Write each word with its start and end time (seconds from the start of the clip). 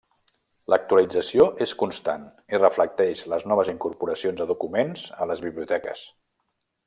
L'actualització 0.73 1.45
és 1.65 1.73
constant 1.81 2.23
i 2.55 2.61
reflecteix 2.63 3.23
les 3.35 3.45
noves 3.53 3.69
incorporacions 3.75 4.41
de 4.41 4.49
documents 4.53 5.05
a 5.25 5.29
les 5.33 5.45
biblioteques. 5.51 6.05